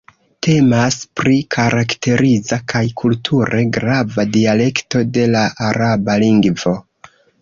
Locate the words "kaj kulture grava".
2.73-4.25